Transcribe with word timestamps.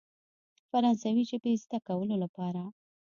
فرانسوي 0.69 1.23
ژبې 1.29 1.51
زده 1.63 1.79
کولو 1.87 2.15
لپاره. 2.23 2.61